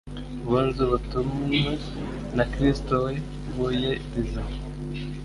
[0.47, 1.59] Bunze ubtunwe
[2.35, 3.13] na Kristo, we
[3.55, 4.51] buye rizima.